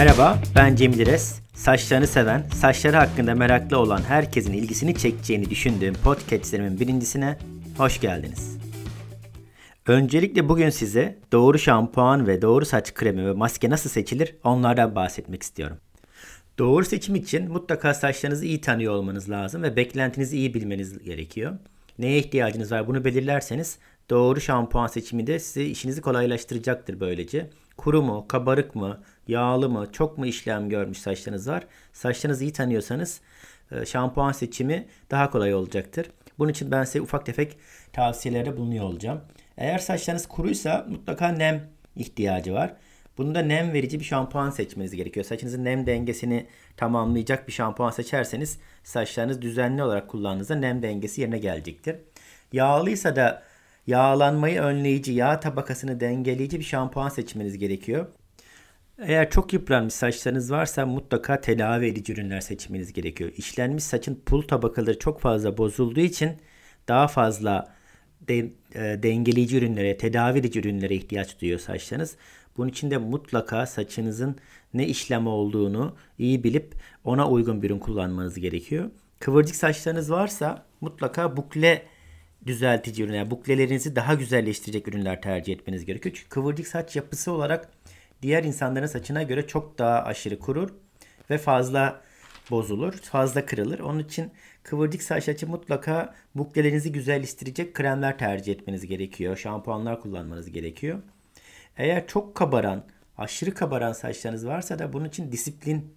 Merhaba, 0.00 0.38
ben 0.56 0.76
Cemil 0.76 0.98
İres. 0.98 1.40
Saçlarını 1.54 2.06
seven, 2.06 2.46
saçları 2.54 2.96
hakkında 2.96 3.34
meraklı 3.34 3.78
olan 3.78 4.02
herkesin 4.02 4.52
ilgisini 4.52 4.94
çekeceğini 4.94 5.50
düşündüğüm 5.50 5.94
podcastlerimin 5.94 6.80
birincisine 6.80 7.38
hoş 7.76 8.00
geldiniz. 8.00 8.58
Öncelikle 9.86 10.48
bugün 10.48 10.70
size 10.70 11.18
doğru 11.32 11.58
şampuan 11.58 12.26
ve 12.26 12.42
doğru 12.42 12.66
saç 12.66 12.94
kremi 12.94 13.26
ve 13.26 13.32
maske 13.32 13.70
nasıl 13.70 13.90
seçilir 13.90 14.36
onlardan 14.44 14.94
bahsetmek 14.94 15.42
istiyorum. 15.42 15.76
Doğru 16.58 16.84
seçim 16.84 17.14
için 17.14 17.52
mutlaka 17.52 17.94
saçlarınızı 17.94 18.46
iyi 18.46 18.60
tanıyor 18.60 18.94
olmanız 18.94 19.30
lazım 19.30 19.62
ve 19.62 19.76
beklentinizi 19.76 20.36
iyi 20.36 20.54
bilmeniz 20.54 20.98
gerekiyor. 20.98 21.52
Neye 21.98 22.18
ihtiyacınız 22.18 22.72
var 22.72 22.86
bunu 22.86 23.04
belirlerseniz 23.04 23.78
doğru 24.10 24.40
şampuan 24.40 24.86
seçimi 24.86 25.26
de 25.26 25.38
size 25.38 25.64
işinizi 25.64 26.00
kolaylaştıracaktır 26.00 27.00
böylece. 27.00 27.50
Kuru 27.76 28.02
mu, 28.02 28.24
kabarık 28.28 28.74
mı, 28.74 29.00
yağlı 29.30 29.68
mı, 29.68 29.88
çok 29.92 30.18
mu 30.18 30.26
işlem 30.26 30.68
görmüş 30.68 30.98
saçlarınız 30.98 31.48
var? 31.48 31.66
Saçlarınızı 31.92 32.44
iyi 32.44 32.52
tanıyorsanız 32.52 33.20
e, 33.72 33.86
şampuan 33.86 34.32
seçimi 34.32 34.86
daha 35.10 35.30
kolay 35.30 35.54
olacaktır. 35.54 36.06
Bunun 36.38 36.50
için 36.50 36.70
ben 36.70 36.84
size 36.84 37.00
ufak 37.00 37.26
tefek 37.26 37.58
tavsiyelerde 37.92 38.56
bulunuyor 38.56 38.84
olacağım. 38.84 39.20
Eğer 39.56 39.78
saçlarınız 39.78 40.26
kuruysa 40.26 40.86
mutlaka 40.88 41.28
nem 41.28 41.68
ihtiyacı 41.96 42.52
var. 42.52 42.74
Bunda 43.18 43.40
nem 43.40 43.72
verici 43.72 44.00
bir 44.00 44.04
şampuan 44.04 44.50
seçmeniz 44.50 44.96
gerekiyor. 44.96 45.26
Saçınızın 45.26 45.64
nem 45.64 45.86
dengesini 45.86 46.46
tamamlayacak 46.76 47.48
bir 47.48 47.52
şampuan 47.52 47.90
seçerseniz 47.90 48.58
saçlarınız 48.84 49.42
düzenli 49.42 49.82
olarak 49.82 50.08
kullandığınızda 50.08 50.54
nem 50.54 50.82
dengesi 50.82 51.20
yerine 51.20 51.38
gelecektir. 51.38 51.96
Yağlıysa 52.52 53.16
da 53.16 53.42
yağlanmayı 53.86 54.60
önleyici, 54.60 55.12
yağ 55.12 55.40
tabakasını 55.40 56.00
dengeleyici 56.00 56.58
bir 56.58 56.64
şampuan 56.64 57.08
seçmeniz 57.08 57.58
gerekiyor. 57.58 58.06
Eğer 59.02 59.30
çok 59.30 59.52
yıpranmış 59.52 59.94
saçlarınız 59.94 60.50
varsa 60.50 60.86
mutlaka 60.86 61.40
tedavi 61.40 61.86
edici 61.86 62.12
ürünler 62.12 62.40
seçmeniz 62.40 62.92
gerekiyor. 62.92 63.32
İşlenmiş 63.36 63.84
saçın 63.84 64.22
pul 64.26 64.42
tabakaları 64.42 64.98
çok 64.98 65.20
fazla 65.20 65.58
bozulduğu 65.58 66.00
için 66.00 66.30
daha 66.88 67.08
fazla 67.08 67.74
de, 68.20 68.38
e, 68.74 69.02
dengeleyici 69.02 69.56
ürünlere, 69.56 69.96
tedavi 69.96 70.38
edici 70.38 70.60
ürünlere 70.60 70.94
ihtiyaç 70.94 71.40
duyuyor 71.40 71.60
saçlarınız. 71.60 72.16
Bunun 72.56 72.68
için 72.68 72.90
de 72.90 72.98
mutlaka 72.98 73.66
saçınızın 73.66 74.36
ne 74.74 74.86
işlem 74.86 75.26
olduğunu 75.26 75.96
iyi 76.18 76.44
bilip 76.44 76.74
ona 77.04 77.30
uygun 77.30 77.62
bir 77.62 77.70
ürün 77.70 77.78
kullanmanız 77.78 78.40
gerekiyor. 78.40 78.90
Kıvırcık 79.18 79.56
saçlarınız 79.56 80.10
varsa 80.10 80.66
mutlaka 80.80 81.36
bukle 81.36 81.82
düzeltici 82.46 83.04
ürünler, 83.04 83.30
buklelerinizi 83.30 83.96
daha 83.96 84.14
güzelleştirecek 84.14 84.88
ürünler 84.88 85.22
tercih 85.22 85.52
etmeniz 85.52 85.84
gerekiyor. 85.84 86.14
Çünkü 86.14 86.28
kıvırcık 86.28 86.66
saç 86.66 86.96
yapısı 86.96 87.32
olarak 87.32 87.68
diğer 88.22 88.44
insanların 88.44 88.86
saçına 88.86 89.22
göre 89.22 89.46
çok 89.46 89.78
daha 89.78 90.02
aşırı 90.02 90.38
kurur 90.38 90.70
ve 91.30 91.38
fazla 91.38 92.02
bozulur, 92.50 92.92
fazla 92.92 93.46
kırılır. 93.46 93.78
Onun 93.78 93.98
için 93.98 94.32
kıvırcık 94.62 95.02
saç 95.02 95.28
için 95.28 95.50
mutlaka 95.50 96.14
buklelerinizi 96.34 96.92
güzelleştirecek 96.92 97.74
kremler 97.74 98.18
tercih 98.18 98.52
etmeniz 98.52 98.86
gerekiyor. 98.86 99.36
Şampuanlar 99.36 100.00
kullanmanız 100.00 100.50
gerekiyor. 100.52 101.02
Eğer 101.76 102.06
çok 102.06 102.34
kabaran, 102.34 102.84
aşırı 103.18 103.54
kabaran 103.54 103.92
saçlarınız 103.92 104.46
varsa 104.46 104.78
da 104.78 104.92
bunun 104.92 105.04
için 105.08 105.32
disiplin 105.32 105.94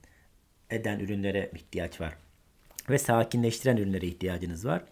eden 0.69 0.99
ürünlere 0.99 1.51
ihtiyaç 1.55 2.01
var. 2.01 2.17
Ve 2.89 2.97
sakinleştiren 2.97 3.77
ürünlere 3.77 4.05
ihtiyacınız 4.05 4.65
var. 4.65 4.83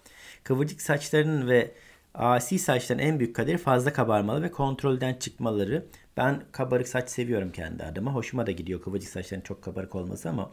Kıvırcık 0.44 0.82
saçların 0.82 1.50
ve 1.50 1.72
asi 2.14 2.60
saçların 2.60 3.00
en 3.00 3.20
büyük 3.20 3.36
kaderi 3.36 3.58
fazla 3.58 3.94
kabarmalı 3.94 4.42
ve 4.42 4.52
kontrolden 4.52 5.14
çıkmaları. 5.14 5.86
Ben 6.18 6.44
kabarık 6.52 6.88
saç 6.88 7.10
seviyorum 7.10 7.52
kendi 7.52 7.84
adıma. 7.84 8.14
Hoşuma 8.14 8.48
da 8.48 8.52
gidiyor 8.52 8.82
kıvırcık 8.82 9.10
saçların 9.10 9.42
çok 9.42 9.62
kabarık 9.62 9.96
olması 9.96 10.30
ama 10.30 10.52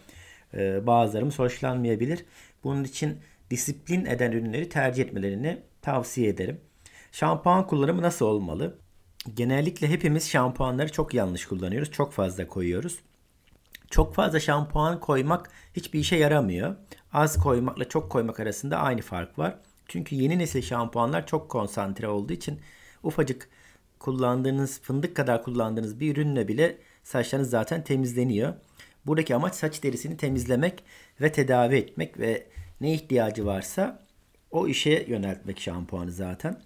e, 0.55 0.87
bazılarımız 0.87 1.39
hoşlanmayabilir. 1.39 2.25
Bunun 2.65 2.85
için 2.85 3.19
disiplin 3.51 4.05
eden 4.05 4.33
ürünleri 4.33 4.69
tercih 4.69 5.05
etmelerini 5.05 5.59
tavsiye 5.83 6.29
ederim. 6.29 6.61
Şampuan 7.13 7.67
kullanımı 7.67 8.03
nasıl 8.03 8.27
olmalı? 8.27 8.79
Genellikle 9.35 9.89
hepimiz 9.89 10.31
şampuanları 10.31 10.93
çok 10.93 11.15
yanlış 11.15 11.47
kullanıyoruz. 11.47 11.93
Çok 11.93 12.13
fazla 12.13 12.47
koyuyoruz. 12.47 12.99
Çok 13.91 14.15
fazla 14.15 14.41
şampuan 14.41 15.01
koymak 15.01 15.51
hiçbir 15.77 16.01
işe 16.01 16.17
yaramıyor. 16.17 16.77
Az 17.13 17.43
koymakla 17.43 17.89
çok 17.89 18.11
koymak 18.11 18.41
arasında 18.41 18.77
aynı 18.77 19.01
fark 19.01 19.39
var. 19.39 19.59
Çünkü 19.89 20.17
yeni 20.17 20.39
nesil 20.39 20.63
şampuanlar 20.63 21.27
çok 21.27 21.49
konsantre 21.49 22.09
olduğu 22.09 22.33
için 22.33 22.61
ufacık 23.03 23.49
kullandığınız 23.99 24.81
fındık 24.81 25.17
kadar 25.17 25.43
kullandığınız 25.43 26.01
bir 26.01 26.17
ürünle 26.17 26.49
bile 26.49 26.79
saçlarınız 27.03 27.51
zaten 27.51 27.85
temizleniyor. 27.85 28.55
Buradaki 29.07 29.35
amaç 29.35 29.55
saç 29.55 29.83
derisini 29.83 30.17
temizlemek 30.17 30.85
ve 31.21 31.33
tedavi 31.33 31.77
etmek 31.77 32.19
ve 32.19 32.47
ne 32.81 32.95
ihtiyacı 32.95 33.47
varsa 33.47 34.07
o 34.51 34.69
işe 34.69 35.07
yöneltmek 35.09 35.61
şampuanı 35.61 36.13
zaten. 36.13 36.63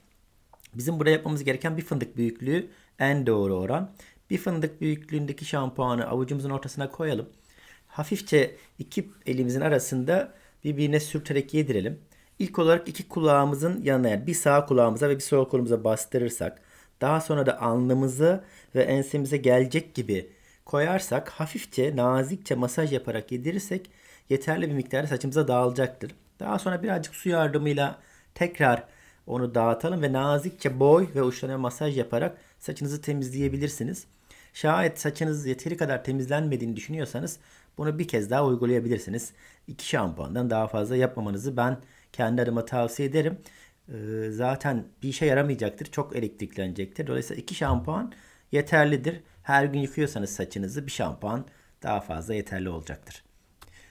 Bizim 0.75 0.99
burada 0.99 1.11
yapmamız 1.11 1.45
gereken 1.45 1.77
bir 1.77 1.83
fındık 1.83 2.17
büyüklüğü 2.17 2.71
en 2.99 3.27
doğru 3.27 3.55
oran. 3.55 3.91
Bir 4.31 4.39
fındık 4.39 4.81
büyüklüğündeki 4.81 5.45
şampuanı 5.45 6.09
avucumuzun 6.09 6.51
ortasına 6.51 6.91
koyalım. 6.91 7.29
Hafifçe 7.87 8.57
iki 8.79 9.11
elimizin 9.27 9.61
arasında 9.61 10.35
birbirine 10.65 11.01
sürterek 11.01 11.55
yedirelim. 11.55 12.01
İlk 12.43 12.59
olarak 12.59 12.89
iki 12.89 13.09
kulağımızın 13.09 13.83
yanına 13.83 14.09
yani 14.09 14.27
bir 14.27 14.35
sağ 14.35 14.67
kulağımıza 14.67 15.09
ve 15.09 15.17
bir 15.17 15.23
sol 15.23 15.49
kolumuza 15.49 15.85
bastırırsak 15.85 16.61
daha 17.01 17.21
sonra 17.21 17.47
da 17.47 17.61
alnımızı 17.61 18.45
ve 18.75 18.83
ensemize 18.83 19.37
gelecek 19.37 19.95
gibi 19.95 20.31
koyarsak 20.65 21.29
hafifçe 21.29 21.97
nazikçe 21.97 22.55
masaj 22.55 22.93
yaparak 22.93 23.33
yedirirsek 23.33 23.91
yeterli 24.29 24.69
bir 24.69 24.75
miktarda 24.75 25.07
saçımıza 25.07 25.49
dağılacaktır. 25.49 26.15
Daha 26.41 26.59
sonra 26.59 26.83
birazcık 26.83 27.15
su 27.15 27.29
yardımıyla 27.29 27.99
tekrar 28.35 28.85
onu 29.27 29.55
dağıtalım 29.55 30.03
ve 30.03 30.13
nazikçe 30.13 30.81
boy 30.81 31.09
ve 31.15 31.23
uçlarına 31.23 31.59
masaj 31.59 31.99
yaparak 31.99 32.39
saçınızı 32.59 33.01
temizleyebilirsiniz. 33.01 34.07
Şayet 34.53 35.01
saçınız 35.01 35.47
yeteri 35.47 35.77
kadar 35.77 36.05
temizlenmediğini 36.05 36.77
düşünüyorsanız 36.77 37.39
bunu 37.79 37.99
bir 37.99 38.09
kez 38.09 38.31
daha 38.31 38.47
uygulayabilirsiniz. 38.47 39.33
İki 39.67 39.89
şampuandan 39.89 40.51
daha 40.51 40.67
fazla 40.67 40.97
yapmamanızı 40.97 41.57
ben 41.57 41.79
kendi 42.13 42.43
adıma 42.43 42.65
tavsiye 42.65 43.09
ederim. 43.09 43.39
Ee, 43.89 44.31
zaten 44.31 44.85
bir 45.03 45.09
işe 45.09 45.27
yaramayacaktır. 45.27 45.87
Çok 45.87 46.17
elektriklenecektir. 46.17 47.07
Dolayısıyla 47.07 47.43
iki 47.43 47.55
şampuan 47.55 48.13
yeterlidir. 48.53 49.21
Her 49.43 49.65
gün 49.65 49.81
yıkıyorsanız 49.81 50.31
saçınızı 50.31 50.87
bir 50.87 50.93
şampuan 50.93 51.47
daha 51.83 52.01
fazla 52.01 52.35
yeterli 52.35 52.69
olacaktır. 52.69 53.25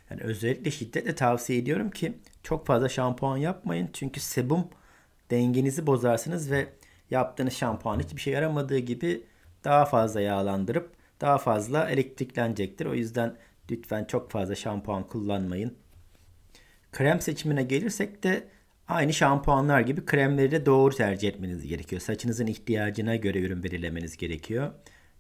Yani 0.09 0.21
özellikle 0.21 0.71
şiddetle 0.71 1.15
tavsiye 1.15 1.59
ediyorum 1.59 1.91
ki 1.91 2.17
çok 2.43 2.65
fazla 2.67 2.89
şampuan 2.89 3.37
yapmayın. 3.37 3.89
Çünkü 3.93 4.19
sebum 4.19 4.67
dengenizi 5.31 5.87
bozarsınız 5.87 6.51
ve 6.51 6.67
yaptığınız 7.11 7.53
şampuan 7.53 7.99
hiçbir 7.99 8.21
şey 8.21 8.33
yaramadığı 8.33 8.77
gibi 8.77 9.23
daha 9.63 9.85
fazla 9.85 10.21
yağlandırıp 10.21 10.93
daha 11.21 11.37
fazla 11.37 11.89
elektriklenecektir. 11.89 12.85
O 12.85 12.93
yüzden 12.93 13.35
lütfen 13.71 14.05
çok 14.05 14.31
fazla 14.31 14.55
şampuan 14.55 15.07
kullanmayın. 15.07 15.73
Krem 16.91 17.21
seçimine 17.21 17.63
gelirsek 17.63 18.23
de 18.23 18.47
aynı 18.87 19.13
şampuanlar 19.13 19.81
gibi 19.81 20.05
kremleri 20.05 20.51
de 20.51 20.65
doğru 20.65 20.95
tercih 20.95 21.29
etmeniz 21.29 21.67
gerekiyor. 21.67 22.01
Saçınızın 22.01 22.47
ihtiyacına 22.47 23.15
göre 23.15 23.39
ürün 23.39 23.63
belirlemeniz 23.63 24.17
gerekiyor. 24.17 24.71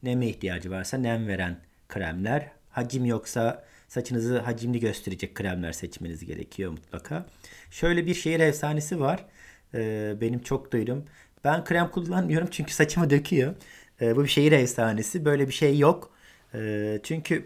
Neme 0.03 0.27
ihtiyacı 0.27 0.71
varsa 0.71 0.97
nem 0.97 1.27
veren 1.27 1.57
kremler, 1.89 2.51
hacim 2.69 3.05
yoksa 3.05 3.65
saçınızı 3.87 4.39
hacimli 4.39 4.79
gösterecek 4.79 5.35
kremler 5.35 5.71
seçmeniz 5.71 6.25
gerekiyor 6.25 6.71
mutlaka. 6.71 7.25
Şöyle 7.71 8.05
bir 8.05 8.13
şehir 8.13 8.39
efsanesi 8.39 8.99
var. 8.99 9.25
Ee, 9.73 10.15
benim 10.21 10.39
çok 10.39 10.71
duydum. 10.73 11.05
Ben 11.43 11.63
krem 11.63 11.91
kullanmıyorum 11.91 12.47
çünkü 12.51 12.73
saçımı 12.73 13.09
döküyor. 13.09 13.55
Ee, 14.01 14.15
bu 14.15 14.23
bir 14.23 14.29
şehir 14.29 14.51
efsanesi. 14.51 15.25
Böyle 15.25 15.47
bir 15.47 15.53
şey 15.53 15.79
yok. 15.79 16.11
Ee, 16.53 16.99
çünkü 17.03 17.45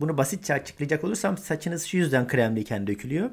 bunu 0.00 0.18
basitçe 0.18 0.54
açıklayacak 0.54 1.04
olursam 1.04 1.38
saçınız 1.38 1.84
şu 1.84 1.96
yüzden 1.96 2.28
kremliyken 2.28 2.86
dökülüyor. 2.86 3.30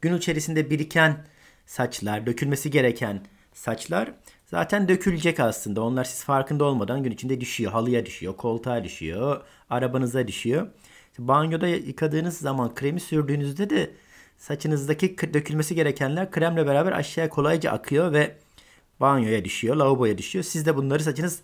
Gün 0.00 0.16
içerisinde 0.16 0.70
biriken 0.70 1.24
saçlar, 1.66 2.26
dökülmesi 2.26 2.70
gereken 2.70 3.20
saçlar 3.52 4.12
zaten 4.46 4.88
dökülecek 4.88 5.40
aslında. 5.40 5.82
Onlar 5.82 6.04
siz 6.04 6.24
farkında 6.24 6.64
olmadan 6.64 7.02
gün 7.02 7.10
içinde 7.10 7.40
düşüyor. 7.40 7.72
Halıya 7.72 8.06
düşüyor, 8.06 8.36
koltuğa 8.36 8.84
düşüyor, 8.84 9.40
arabanıza 9.70 10.28
düşüyor. 10.28 10.66
Banyoda 11.18 11.66
yıkadığınız 11.68 12.38
zaman 12.38 12.74
kremi 12.74 13.00
sürdüğünüzde 13.00 13.70
de 13.70 13.90
saçınızdaki 14.38 15.16
dökülmesi 15.34 15.74
gerekenler 15.74 16.30
kremle 16.30 16.66
beraber 16.66 16.92
aşağıya 16.92 17.30
kolayca 17.30 17.70
akıyor 17.70 18.12
ve 18.12 18.36
banyoya 19.00 19.44
düşüyor, 19.44 19.76
lavaboya 19.76 20.18
düşüyor. 20.18 20.44
Siz 20.44 20.66
de 20.66 20.76
bunları 20.76 21.02
saçınız 21.02 21.40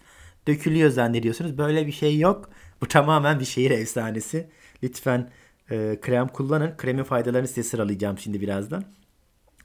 dökülüyor 0.46 0.90
zannediyorsunuz. 0.90 1.58
Böyle 1.58 1.86
bir 1.86 1.92
şey 1.92 2.18
yok. 2.18 2.50
Bu 2.80 2.88
tamamen 2.88 3.40
bir 3.40 3.44
şehir 3.44 3.70
efsanesi. 3.70 4.48
Lütfen 4.82 5.30
e, 5.70 5.98
krem 6.00 6.28
kullanın. 6.28 6.76
Kremin 6.76 7.04
faydalarını 7.04 7.48
size 7.48 7.62
sıralayacağım 7.62 8.18
şimdi 8.18 8.40
birazdan. 8.40 8.84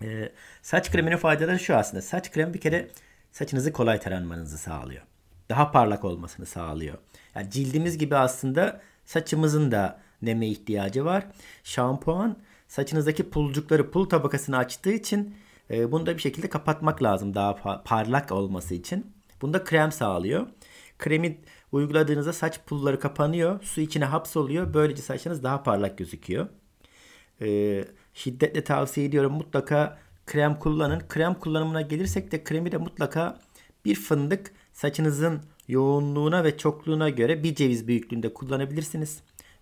E, 0.01 0.31
saç 0.61 0.91
kreminin 0.91 1.17
faydaları 1.17 1.59
şu 1.59 1.75
aslında. 1.75 2.01
Saç 2.01 2.31
kremi 2.31 2.53
bir 2.53 2.61
kere 2.61 2.89
saçınızı 3.31 3.73
kolay 3.73 3.99
taranmanızı 3.99 4.57
sağlıyor. 4.57 5.01
Daha 5.49 5.71
parlak 5.71 6.03
olmasını 6.03 6.45
sağlıyor. 6.45 6.97
Yani 7.35 7.51
cildimiz 7.51 7.97
gibi 7.97 8.15
aslında 8.15 8.81
saçımızın 9.05 9.71
da 9.71 9.99
neme 10.21 10.47
ihtiyacı 10.47 11.05
var. 11.05 11.27
Şampuan 11.63 12.37
saçınızdaki 12.67 13.29
pulcukları, 13.29 13.91
pul 13.91 14.09
tabakasını 14.09 14.57
açtığı 14.57 14.91
için 14.91 15.35
e, 15.71 15.91
bunu 15.91 16.05
da 16.05 16.15
bir 16.15 16.21
şekilde 16.21 16.49
kapatmak 16.49 17.03
lazım 17.03 17.33
daha 17.33 17.83
parlak 17.83 18.31
olması 18.31 18.75
için. 18.75 19.15
Bunda 19.41 19.63
krem 19.63 19.91
sağlıyor. 19.91 20.47
Kremi 20.99 21.37
uyguladığınızda 21.75 22.33
saç 22.33 22.59
pulları 22.65 22.99
kapanıyor. 22.99 23.63
Su 23.63 23.81
içine 23.81 24.05
hapsoluyor. 24.05 24.73
Böylece 24.73 25.01
saçınız 25.01 25.43
daha 25.43 25.63
parlak 25.63 25.97
gözüküyor. 25.97 26.47
Ee, 27.41 27.85
şiddetle 28.13 28.63
tavsiye 28.63 29.07
ediyorum. 29.07 29.33
Mutlaka 29.33 29.99
krem 30.25 30.59
kullanın. 30.59 30.99
Krem 31.09 31.33
kullanımına 31.33 31.81
gelirsek 31.81 32.31
de 32.31 32.43
kremi 32.43 32.71
de 32.71 32.77
mutlaka 32.77 33.39
bir 33.85 33.95
fındık 33.95 34.51
saçınızın 34.73 35.41
yoğunluğuna 35.67 36.43
ve 36.43 36.57
çokluğuna 36.57 37.09
göre 37.09 37.43
bir 37.43 37.55
ceviz 37.55 37.87
büyüklüğünde 37.87 38.33
kullanabilirsiniz. 38.33 39.21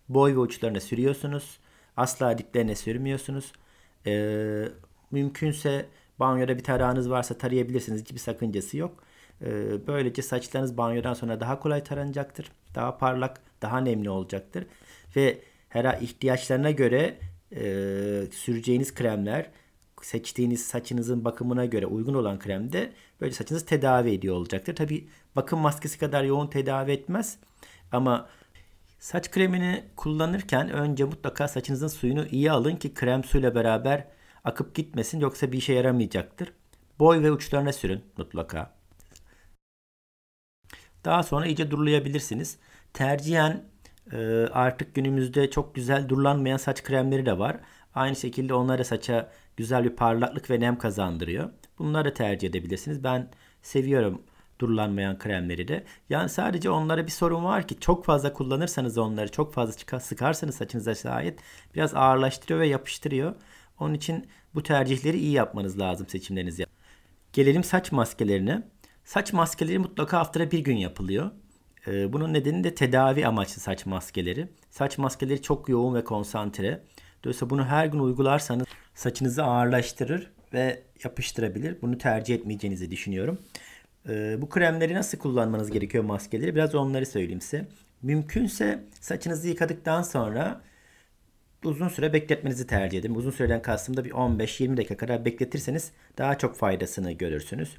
Boy 0.09 0.35
ve 0.35 0.39
uçlarına 0.39 0.79
sürüyorsunuz. 0.79 1.59
Asla 1.97 2.37
diplerine 2.37 2.75
sürmüyorsunuz. 2.75 3.53
Ee, 4.07 4.69
mümkünse 5.11 5.85
banyoda 6.19 6.57
bir 6.57 6.63
tarağınız 6.63 7.09
varsa 7.09 7.37
tarayabilirsiniz. 7.37 8.01
Hiçbir 8.01 8.19
sakıncası 8.19 8.77
yok. 8.77 9.03
Ee, 9.43 9.87
böylece 9.87 10.21
saçlarınız 10.21 10.77
banyodan 10.77 11.13
sonra 11.13 11.39
daha 11.39 11.59
kolay 11.59 11.83
taranacaktır. 11.83 12.51
Daha 12.75 12.97
parlak, 12.97 13.41
daha 13.61 13.79
nemli 13.79 14.09
olacaktır. 14.09 14.65
Ve 15.15 15.39
her 15.69 16.01
ihtiyaçlarına 16.01 16.71
göre 16.71 17.17
e, 17.51 17.63
süreceğiniz 18.31 18.95
kremler 18.95 19.49
seçtiğiniz 20.01 20.65
saçınızın 20.65 21.25
bakımına 21.25 21.65
göre 21.65 21.85
uygun 21.85 22.13
olan 22.13 22.39
kremde 22.39 22.93
böyle 23.21 23.33
saçınızı 23.33 23.65
tedavi 23.65 24.11
ediyor 24.11 24.35
olacaktır. 24.35 24.75
Tabi 24.75 25.07
bakım 25.35 25.59
maskesi 25.59 25.99
kadar 25.99 26.23
yoğun 26.23 26.47
tedavi 26.47 26.91
etmez 26.91 27.37
ama 27.91 28.29
saç 28.99 29.31
kremini 29.31 29.83
kullanırken 29.95 30.69
önce 30.69 31.03
mutlaka 31.03 31.47
saçınızın 31.47 31.87
suyunu 31.87 32.25
iyi 32.27 32.51
alın 32.51 32.75
ki 32.75 32.93
krem 32.93 33.23
suyla 33.23 33.55
beraber 33.55 34.07
akıp 34.43 34.75
gitmesin 34.75 35.19
yoksa 35.19 35.51
bir 35.51 35.57
işe 35.57 35.73
yaramayacaktır. 35.73 36.53
Boy 36.99 37.23
ve 37.23 37.31
uçlarına 37.31 37.73
sürün 37.73 38.01
mutlaka. 38.17 38.82
Daha 41.05 41.23
sonra 41.23 41.45
iyice 41.45 41.71
durulayabilirsiniz. 41.71 42.57
Tercihen 42.93 43.63
e, 44.11 44.17
artık 44.51 44.95
günümüzde 44.95 45.49
çok 45.49 45.75
güzel 45.75 46.09
durulanmayan 46.09 46.57
saç 46.57 46.83
kremleri 46.83 47.25
de 47.25 47.39
var. 47.39 47.57
Aynı 47.95 48.15
şekilde 48.15 48.53
onlar 48.53 48.79
da 48.79 48.83
saça 48.83 49.31
güzel 49.57 49.83
bir 49.83 49.95
parlaklık 49.95 50.49
ve 50.49 50.59
nem 50.59 50.77
kazandırıyor. 50.77 51.49
Bunları 51.79 52.05
da 52.05 52.13
tercih 52.13 52.49
edebilirsiniz. 52.49 53.03
Ben 53.03 53.29
seviyorum 53.61 54.21
durulanmayan 54.59 55.17
kremleri 55.19 55.67
de. 55.67 55.83
Yani 56.09 56.29
sadece 56.29 56.69
onlara 56.69 57.05
bir 57.05 57.11
sorun 57.11 57.43
var 57.43 57.67
ki 57.67 57.79
çok 57.79 58.05
fazla 58.05 58.33
kullanırsanız 58.33 58.97
onları 58.97 59.31
çok 59.31 59.53
fazla 59.53 59.99
sıkarsanız 59.99 60.55
saçınıza 60.55 60.95
şayet 60.95 61.39
biraz 61.75 61.95
ağırlaştırıyor 61.95 62.59
ve 62.59 62.67
yapıştırıyor. 62.67 63.35
Onun 63.79 63.93
için 63.93 64.27
bu 64.55 64.63
tercihleri 64.63 65.17
iyi 65.17 65.31
yapmanız 65.31 65.79
lazım 65.79 66.07
seçimlerinizi. 66.07 66.65
Gelelim 67.33 67.63
saç 67.63 67.91
maskelerine. 67.91 68.72
Saç 69.05 69.33
maskeleri 69.33 69.79
mutlaka 69.79 70.19
haftada 70.19 70.51
bir 70.51 70.59
gün 70.59 70.75
yapılıyor. 70.75 71.31
Ee, 71.87 72.13
bunun 72.13 72.33
nedeni 72.33 72.63
de 72.63 72.75
tedavi 72.75 73.27
amaçlı 73.27 73.61
saç 73.61 73.85
maskeleri. 73.85 74.47
Saç 74.69 74.97
maskeleri 74.97 75.41
çok 75.41 75.69
yoğun 75.69 75.95
ve 75.95 76.03
konsantre. 76.03 76.83
Dolayısıyla 77.23 77.49
bunu 77.49 77.65
her 77.65 77.85
gün 77.85 77.99
uygularsanız 77.99 78.67
saçınızı 78.95 79.43
ağırlaştırır 79.43 80.31
ve 80.53 80.83
yapıştırabilir. 81.03 81.81
Bunu 81.81 81.97
tercih 81.97 82.35
etmeyeceğinizi 82.35 82.91
düşünüyorum. 82.91 83.37
Ee, 84.09 84.41
bu 84.41 84.49
kremleri 84.49 84.93
nasıl 84.93 85.17
kullanmanız 85.17 85.71
gerekiyor 85.71 86.03
maskeleri? 86.03 86.55
Biraz 86.55 86.75
onları 86.75 87.05
söyleyeyim 87.05 87.41
size. 87.41 87.67
Mümkünse 88.01 88.83
saçınızı 88.99 89.47
yıkadıktan 89.47 90.01
sonra 90.01 90.61
uzun 91.63 91.87
süre 91.87 92.13
bekletmenizi 92.13 92.67
tercih 92.67 92.99
ederim. 92.99 93.17
Uzun 93.17 93.31
süreden 93.31 93.61
kastım 93.61 93.97
da 93.97 94.05
bir 94.05 94.11
15-20 94.11 94.77
dakika 94.77 94.97
kadar 94.97 95.25
bekletirseniz 95.25 95.91
daha 96.17 96.37
çok 96.37 96.55
faydasını 96.55 97.11
görürsünüz. 97.11 97.77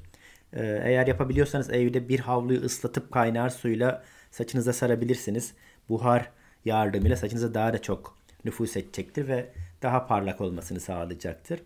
Ee, 0.53 0.81
eğer 0.83 1.07
yapabiliyorsanız 1.07 1.69
evde 1.69 2.09
bir 2.09 2.19
havluyu 2.19 2.61
ıslatıp 2.61 3.11
kaynar 3.11 3.49
suyla 3.49 4.03
saçınıza 4.31 4.73
sarabilirsiniz. 4.73 5.53
Buhar 5.89 6.31
yardımıyla 6.65 7.17
saçınıza 7.17 7.53
daha 7.53 7.73
da 7.73 7.81
çok 7.81 8.17
nüfus 8.45 8.77
edecektir 8.77 9.27
ve 9.27 9.51
daha 9.81 10.07
parlak 10.07 10.41
olmasını 10.41 10.79
sağlayacaktır. 10.79 11.61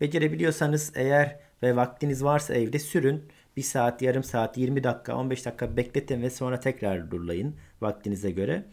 Becerebiliyorsanız 0.00 0.92
eğer 0.94 1.38
ve 1.62 1.76
vaktiniz 1.76 2.24
varsa 2.24 2.54
evde 2.54 2.78
sürün. 2.78 3.24
1 3.56 3.62
saat, 3.62 4.02
yarım 4.02 4.24
saat, 4.24 4.58
20 4.58 4.84
dakika, 4.84 5.16
15 5.16 5.46
dakika 5.46 5.76
bekletin 5.76 6.22
ve 6.22 6.30
sonra 6.30 6.60
tekrar 6.60 7.10
durulayın 7.10 7.56
vaktinize 7.80 8.30
göre. 8.30 8.64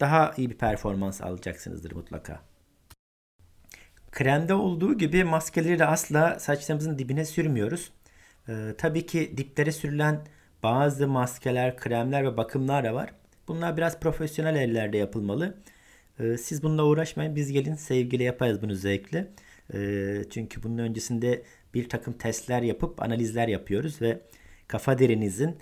Daha 0.00 0.34
iyi 0.36 0.50
bir 0.50 0.58
performans 0.58 1.20
alacaksınızdır 1.20 1.92
mutlaka. 1.92 2.40
Kremde 4.10 4.54
olduğu 4.54 4.98
gibi 4.98 5.24
maskeleri 5.24 5.78
de 5.78 5.86
asla 5.86 6.38
saçlarımızın 6.38 6.98
dibine 6.98 7.24
sürmüyoruz. 7.24 7.92
Ee, 8.48 8.74
tabii 8.78 9.06
ki 9.06 9.34
diplere 9.36 9.72
sürülen 9.72 10.24
bazı 10.62 11.08
maskeler, 11.08 11.76
kremler 11.76 12.24
ve 12.24 12.36
bakımlar 12.36 12.84
da 12.84 12.94
var. 12.94 13.14
Bunlar 13.48 13.76
biraz 13.76 14.00
profesyonel 14.00 14.56
ellerde 14.56 14.96
yapılmalı. 14.98 15.58
Ee, 16.20 16.36
siz 16.38 16.62
bununla 16.62 16.84
uğraşmayın. 16.84 17.36
Biz 17.36 17.52
gelin 17.52 17.74
sevgili 17.74 18.22
yaparız 18.22 18.62
bunu 18.62 18.74
zevkle. 18.74 19.28
Ee, 19.74 20.24
çünkü 20.30 20.62
bunun 20.62 20.78
öncesinde 20.78 21.42
bir 21.74 21.88
takım 21.88 22.12
testler 22.14 22.62
yapıp 22.62 23.02
analizler 23.02 23.48
yapıyoruz 23.48 24.02
ve 24.02 24.20
kafa 24.68 24.98
derinizin 24.98 25.58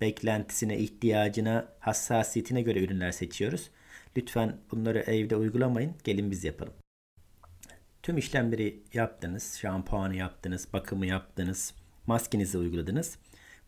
beklentisine, 0.00 0.78
ihtiyacına, 0.78 1.68
hassasiyetine 1.80 2.62
göre 2.62 2.80
ürünler 2.84 3.12
seçiyoruz. 3.12 3.70
Lütfen 4.16 4.56
bunları 4.70 4.98
evde 4.98 5.36
uygulamayın. 5.36 5.94
Gelin 6.04 6.30
biz 6.30 6.44
yapalım. 6.44 6.74
Tüm 8.02 8.18
işlemleri 8.18 8.82
yaptınız. 8.94 9.58
Şampuanı 9.60 10.16
yaptınız, 10.16 10.68
bakımı 10.72 11.06
yaptınız 11.06 11.74
maskenizi 12.06 12.58
uyguladınız. 12.58 13.18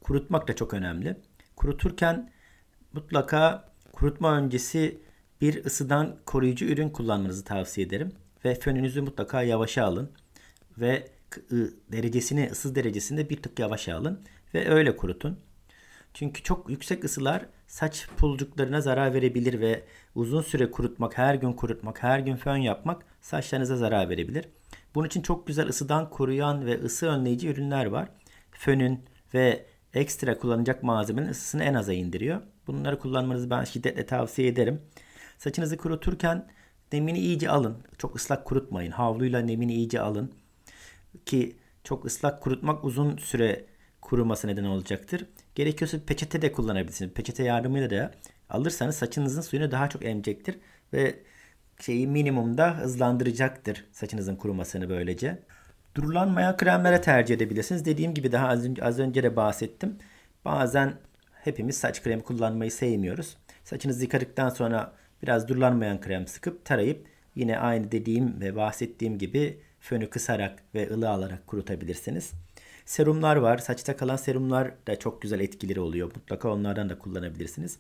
Kurutmak 0.00 0.48
da 0.48 0.56
çok 0.56 0.74
önemli. 0.74 1.16
Kuruturken 1.56 2.30
mutlaka 2.92 3.72
kurutma 3.92 4.36
öncesi 4.36 5.00
bir 5.40 5.64
ısıdan 5.64 6.16
koruyucu 6.26 6.64
ürün 6.64 6.90
kullanmanızı 6.90 7.44
tavsiye 7.44 7.86
ederim. 7.86 8.12
Ve 8.44 8.54
fönünüzü 8.54 9.00
mutlaka 9.02 9.42
yavaşa 9.42 9.84
alın. 9.84 10.10
Ve 10.78 11.08
derecesini, 11.92 12.48
ısı 12.52 12.74
derecesini 12.74 13.18
de 13.18 13.30
bir 13.30 13.42
tık 13.42 13.58
yavaşa 13.58 13.96
alın. 13.96 14.20
Ve 14.54 14.70
öyle 14.70 14.96
kurutun. 14.96 15.38
Çünkü 16.14 16.42
çok 16.42 16.70
yüksek 16.70 17.04
ısılar 17.04 17.46
saç 17.66 18.08
pulcuklarına 18.16 18.80
zarar 18.80 19.14
verebilir 19.14 19.60
ve 19.60 19.84
uzun 20.14 20.42
süre 20.42 20.70
kurutmak, 20.70 21.18
her 21.18 21.34
gün 21.34 21.52
kurutmak, 21.52 22.02
her 22.02 22.18
gün 22.18 22.36
fön 22.36 22.56
yapmak 22.56 23.04
saçlarınıza 23.20 23.76
zarar 23.76 24.08
verebilir. 24.08 24.48
Bunun 24.94 25.06
için 25.06 25.22
çok 25.22 25.46
güzel 25.46 25.68
ısıdan 25.68 26.10
koruyan 26.10 26.66
ve 26.66 26.82
ısı 26.82 27.06
önleyici 27.06 27.48
ürünler 27.48 27.86
var 27.86 28.08
fönün 28.58 29.04
ve 29.34 29.66
ekstra 29.94 30.38
kullanacak 30.38 30.82
malzemenin 30.82 31.28
ısısını 31.28 31.64
en 31.64 31.74
aza 31.74 31.92
indiriyor. 31.92 32.42
Bunları 32.66 32.98
kullanmanızı 32.98 33.50
ben 33.50 33.64
şiddetle 33.64 34.06
tavsiye 34.06 34.48
ederim. 34.48 34.82
Saçınızı 35.38 35.76
kuruturken 35.76 36.48
nemini 36.92 37.18
iyice 37.18 37.50
alın. 37.50 37.76
Çok 37.98 38.16
ıslak 38.16 38.44
kurutmayın. 38.44 38.90
Havluyla 38.90 39.40
nemini 39.40 39.74
iyice 39.74 40.00
alın. 40.00 40.32
Ki 41.26 41.56
çok 41.84 42.04
ıslak 42.04 42.42
kurutmak 42.42 42.84
uzun 42.84 43.16
süre 43.16 43.66
kuruması 44.00 44.46
neden 44.48 44.64
olacaktır. 44.64 45.26
Gerekiyorsa 45.54 45.98
peçete 46.06 46.42
de 46.42 46.52
kullanabilirsiniz. 46.52 47.12
Peçete 47.12 47.44
yardımıyla 47.44 47.90
da 47.90 48.14
alırsanız 48.50 48.96
saçınızın 48.96 49.40
suyunu 49.40 49.70
daha 49.70 49.88
çok 49.88 50.04
emecektir 50.04 50.58
ve 50.92 51.18
şeyi 51.80 52.06
minimumda 52.06 52.78
hızlandıracaktır 52.78 53.84
saçınızın 53.92 54.36
kurumasını 54.36 54.88
böylece. 54.88 55.42
Durulanmayan 55.98 56.56
kremlere 56.56 57.00
tercih 57.00 57.34
edebilirsiniz. 57.34 57.84
Dediğim 57.84 58.14
gibi 58.14 58.32
daha 58.32 58.48
az 58.48 58.64
önce, 58.64 58.84
az 58.84 58.98
önce 58.98 59.22
de 59.22 59.36
bahsettim. 59.36 59.98
Bazen 60.44 60.94
hepimiz 61.32 61.76
saç 61.76 62.02
kremi 62.02 62.22
kullanmayı 62.22 62.72
sevmiyoruz. 62.72 63.36
Saçınızı 63.64 64.02
yıkadıktan 64.02 64.48
sonra 64.48 64.92
biraz 65.22 65.48
durulanmayan 65.48 66.00
krem 66.00 66.26
sıkıp 66.26 66.64
tarayıp 66.64 67.06
yine 67.34 67.58
aynı 67.58 67.92
dediğim 67.92 68.40
ve 68.40 68.56
bahsettiğim 68.56 69.18
gibi 69.18 69.60
fönü 69.80 70.10
kısarak 70.10 70.62
ve 70.74 70.90
ılı 70.90 71.08
alarak 71.08 71.46
kurutabilirsiniz. 71.46 72.32
Serumlar 72.84 73.36
var. 73.36 73.58
Saçta 73.58 73.96
kalan 73.96 74.16
serumlar 74.16 74.72
da 74.86 74.98
çok 74.98 75.22
güzel 75.22 75.40
etkileri 75.40 75.80
oluyor. 75.80 76.10
Mutlaka 76.14 76.52
onlardan 76.52 76.88
da 76.88 76.98
kullanabilirsiniz. 76.98 77.78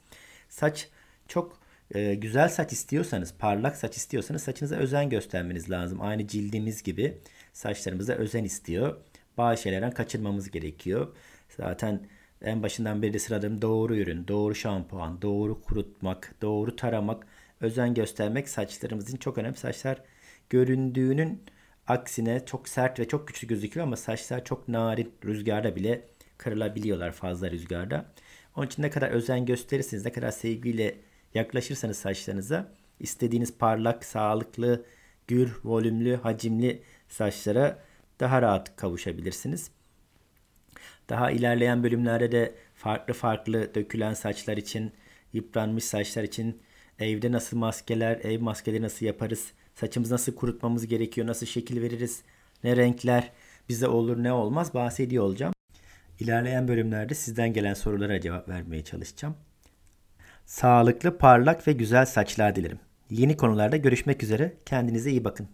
Saç 0.48 0.88
çok 1.28 1.58
e, 1.94 2.14
güzel 2.14 2.48
saç 2.48 2.72
istiyorsanız, 2.72 3.34
parlak 3.38 3.76
saç 3.76 3.96
istiyorsanız 3.96 4.42
saçınıza 4.42 4.76
özen 4.76 5.10
göstermeniz 5.10 5.70
lazım. 5.70 6.00
Aynı 6.00 6.26
cildimiz 6.26 6.82
gibi 6.82 7.18
saçlarımıza 7.58 8.12
özen 8.12 8.44
istiyor. 8.44 8.96
Bazı 9.38 9.62
şeylerden 9.62 9.90
kaçırmamız 9.90 10.50
gerekiyor. 10.50 11.16
Zaten 11.48 12.00
en 12.42 12.62
başından 12.62 13.02
beri 13.02 13.12
de 13.12 13.18
sıradığım 13.18 13.62
doğru 13.62 13.96
ürün, 13.96 14.28
doğru 14.28 14.54
şampuan, 14.54 15.22
doğru 15.22 15.60
kurutmak, 15.60 16.34
doğru 16.42 16.76
taramak, 16.76 17.26
özen 17.60 17.94
göstermek 17.94 18.48
saçlarımızın 18.48 19.16
çok 19.16 19.38
önemli. 19.38 19.56
Saçlar 19.56 20.02
göründüğünün 20.50 21.42
aksine 21.86 22.44
çok 22.46 22.68
sert 22.68 23.00
ve 23.00 23.08
çok 23.08 23.28
güçlü 23.28 23.48
gözüküyor 23.48 23.86
ama 23.86 23.96
saçlar 23.96 24.44
çok 24.44 24.68
narin. 24.68 25.12
Rüzgarda 25.24 25.76
bile 25.76 26.08
kırılabiliyorlar 26.38 27.12
fazla 27.12 27.50
rüzgarda. 27.50 28.12
Onun 28.56 28.66
için 28.66 28.82
ne 28.82 28.90
kadar 28.90 29.10
özen 29.10 29.46
gösterirsiniz, 29.46 30.04
ne 30.04 30.12
kadar 30.12 30.30
sevgiyle 30.30 30.96
yaklaşırsanız 31.34 31.96
saçlarınıza 31.96 32.72
istediğiniz 33.00 33.58
parlak, 33.58 34.04
sağlıklı, 34.04 34.84
gür, 35.28 35.60
volümlü, 35.64 36.16
hacimli 36.16 36.82
saçlara 37.08 37.78
daha 38.20 38.42
rahat 38.42 38.76
kavuşabilirsiniz. 38.76 39.70
Daha 41.08 41.30
ilerleyen 41.30 41.82
bölümlerde 41.82 42.32
de 42.32 42.54
farklı 42.74 43.14
farklı 43.14 43.74
dökülen 43.74 44.14
saçlar 44.14 44.56
için, 44.56 44.92
yıpranmış 45.32 45.84
saçlar 45.84 46.22
için 46.22 46.62
evde 46.98 47.32
nasıl 47.32 47.56
maskeler, 47.56 48.16
ev 48.16 48.40
maskeleri 48.40 48.82
nasıl 48.82 49.06
yaparız, 49.06 49.52
saçımızı 49.74 50.14
nasıl 50.14 50.34
kurutmamız 50.34 50.86
gerekiyor, 50.86 51.26
nasıl 51.26 51.46
şekil 51.46 51.82
veririz, 51.82 52.22
ne 52.64 52.76
renkler 52.76 53.32
bize 53.68 53.88
olur 53.88 54.22
ne 54.22 54.32
olmaz 54.32 54.74
bahsediyor 54.74 55.24
olacağım. 55.24 55.54
İlerleyen 56.20 56.68
bölümlerde 56.68 57.14
sizden 57.14 57.52
gelen 57.52 57.74
sorulara 57.74 58.20
cevap 58.20 58.48
vermeye 58.48 58.84
çalışacağım. 58.84 59.36
Sağlıklı, 60.46 61.18
parlak 61.18 61.68
ve 61.68 61.72
güzel 61.72 62.06
saçlar 62.06 62.56
dilerim. 62.56 62.78
Yeni 63.10 63.36
konularda 63.36 63.76
görüşmek 63.76 64.22
üzere. 64.22 64.56
Kendinize 64.66 65.10
iyi 65.10 65.24
bakın. 65.24 65.48